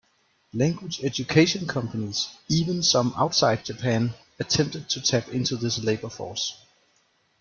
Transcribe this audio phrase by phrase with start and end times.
[0.51, 6.57] Language education companies, even some outside Japan, attempted to tap into this labor force.